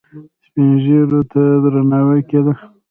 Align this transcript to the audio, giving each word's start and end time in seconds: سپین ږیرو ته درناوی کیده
سپین 0.45 0.69
ږیرو 0.83 1.21
ته 1.31 1.41
درناوی 1.63 2.21
کیده 2.29 2.53